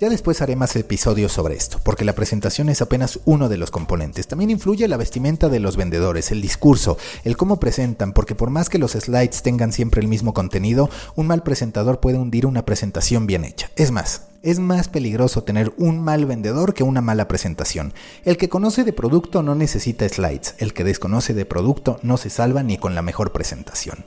ya 0.00 0.08
después 0.08 0.40
haré 0.40 0.56
más 0.56 0.74
episodios 0.76 1.30
sobre 1.30 1.56
esto, 1.56 1.78
porque 1.82 2.06
la 2.06 2.14
presentación 2.14 2.70
es 2.70 2.80
apenas 2.80 3.20
uno 3.26 3.50
de 3.50 3.58
los 3.58 3.70
componentes. 3.70 4.26
También 4.26 4.48
influye 4.48 4.88
la 4.88 4.96
vestimenta 4.96 5.50
de 5.50 5.60
los 5.60 5.76
vendedores, 5.76 6.30
el 6.30 6.40
discurso, 6.40 6.96
el 7.22 7.36
cómo 7.36 7.60
presentan, 7.60 8.14
porque 8.14 8.34
por 8.34 8.48
más 8.48 8.70
que 8.70 8.78
los 8.78 8.92
slides 8.92 9.42
tengan 9.42 9.74
siempre 9.74 10.00
el 10.00 10.08
mismo 10.08 10.32
contenido, 10.32 10.88
un 11.16 11.26
mal 11.26 11.42
presentador 11.42 12.00
puede 12.00 12.16
hundir 12.16 12.46
una 12.46 12.64
presentación 12.64 13.26
bien 13.26 13.44
hecha. 13.44 13.70
Es 13.76 13.90
más, 13.90 14.29
Es 14.42 14.58
más 14.58 14.88
peligroso 14.88 15.44
tener 15.44 15.70
un 15.76 16.02
mal 16.02 16.24
vendedor 16.24 16.72
que 16.72 16.82
una 16.82 17.02
mala 17.02 17.28
presentación. 17.28 17.92
El 18.24 18.38
que 18.38 18.48
conoce 18.48 18.84
de 18.84 18.94
producto 18.94 19.42
no 19.42 19.54
necesita 19.54 20.08
slides, 20.08 20.54
el 20.56 20.72
que 20.72 20.82
desconoce 20.82 21.34
de 21.34 21.44
producto 21.44 22.00
no 22.02 22.16
se 22.16 22.30
salva 22.30 22.62
ni 22.62 22.78
con 22.78 22.94
la 22.94 23.02
mejor 23.02 23.32
presentación. 23.32 24.02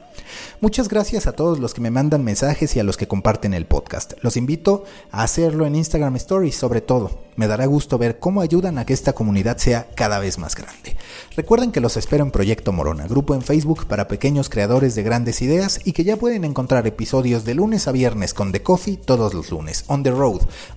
Muchas 0.59 0.89
gracias 0.89 1.27
a 1.27 1.33
todos 1.33 1.59
los 1.59 1.75
que 1.75 1.81
me 1.81 1.91
mandan 1.91 2.23
mensajes 2.23 2.75
y 2.75 2.79
a 2.79 2.83
los 2.83 2.97
que 2.97 3.07
comparten 3.07 3.53
el 3.53 3.67
podcast. 3.67 4.13
Los 4.21 4.35
invito 4.35 4.85
a 5.11 5.21
hacerlo 5.21 5.67
en 5.67 5.75
Instagram 5.75 6.15
Stories 6.15 6.55
sobre 6.55 6.81
todo. 6.81 7.21
Me 7.35 7.47
dará 7.47 7.65
gusto 7.65 7.97
ver 7.97 8.17
cómo 8.19 8.41
ayudan 8.41 8.77
a 8.77 8.85
que 8.85 8.93
esta 8.93 9.13
comunidad 9.13 9.57
sea 9.57 9.87
cada 9.95 10.19
vez 10.19 10.39
más 10.39 10.55
grande. 10.55 10.95
Recuerden 11.35 11.71
que 11.71 11.79
los 11.79 11.97
espero 11.97 12.23
en 12.23 12.31
Proyecto 12.31 12.71
Morona, 12.71 13.07
grupo 13.07 13.33
en 13.33 13.41
Facebook 13.41 13.87
para 13.87 14.07
pequeños 14.07 14.49
creadores 14.49 14.95
de 14.95 15.03
grandes 15.03 15.41
ideas 15.41 15.79
y 15.83 15.93
que 15.93 16.03
ya 16.03 16.17
pueden 16.17 16.43
encontrar 16.43 16.85
episodios 16.85 17.43
de 17.43 17.55
lunes 17.55 17.87
a 17.87 17.91
viernes 17.91 18.33
con 18.33 18.51
The 18.51 18.61
Coffee 18.61 18.97
todos 18.97 19.33
los 19.33 19.51
lunes, 19.51 19.83
On 19.87 20.03
the 20.03 20.11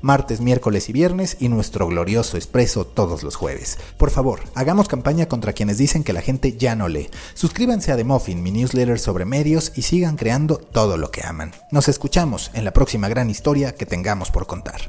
Martes, 0.03 0.41
miércoles 0.41 0.89
y 0.89 0.93
viernes 0.93 1.37
y 1.41 1.49
nuestro 1.49 1.87
glorioso 1.87 2.37
expreso 2.37 2.85
todos 2.85 3.23
los 3.23 3.37
jueves. 3.37 3.79
Por 3.97 4.11
favor, 4.11 4.41
hagamos 4.55 4.89
campaña 4.89 5.27
contra 5.27 5.53
quienes 5.53 5.79
dicen 5.79 6.05
que 6.05 6.13
la 6.13 6.23
gente 6.23 6.57
ya 6.57 6.75
no 6.75 6.89
lee. 6.89 7.09
Suscríbanse 7.35 7.93
a 7.93 7.97
The 7.97 8.05
Muffin, 8.05 8.43
mi 8.43 8.51
newsletter 8.51 8.99
sobre 8.99 9.25
medios 9.25 9.73
y 9.77 9.83
sigan 9.83 10.17
creando 10.17 10.57
todo 10.57 10.97
lo 10.97 11.11
que 11.11 11.25
aman. 11.25 11.53
Nos 11.71 11.89
escuchamos 11.89 12.51
en 12.55 12.65
la 12.65 12.73
próxima 12.73 13.09
gran 13.09 13.31
historia 13.31 13.75
que 13.75 13.87
tengamos 13.87 14.31
por 14.31 14.47
contar. 14.47 14.83